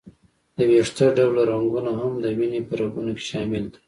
د 0.55 0.57
وېښته 0.69 1.05
ډوله 1.17 1.43
رګونه 1.51 1.91
هم 1.99 2.13
د 2.23 2.25
وینې 2.37 2.61
په 2.67 2.73
رګونو 2.81 3.11
کې 3.17 3.23
شامل 3.29 3.63
دي. 3.71 3.77